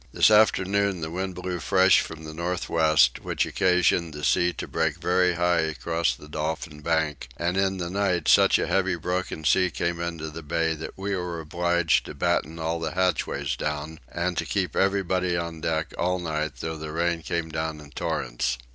[0.11, 4.67] This afternoon the wind blew fresh from the north west, which occasioned the sea to
[4.67, 9.43] break very high across the Dolphin bank; and in the night such a heavy broken
[9.45, 13.99] sea came into the bay that we were obliged to batten all the hatchways down,
[14.11, 18.57] and to keep everybody upon deck all night though the rain came down in torrents.